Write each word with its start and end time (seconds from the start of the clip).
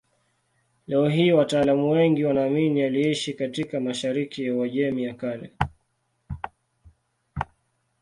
Leo 0.87 1.07
hii 1.09 1.31
wataalamu 1.31 1.91
wengi 1.91 2.23
wanaamini 2.23 2.81
aliishi 2.83 3.33
katika 3.33 3.79
mashariki 3.79 4.45
ya 4.45 4.55
Uajemi 4.55 5.03
ya 5.03 5.13
Kale. 5.13 5.51